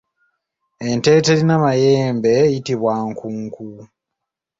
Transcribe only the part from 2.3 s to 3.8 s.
eyitibwa nkunku.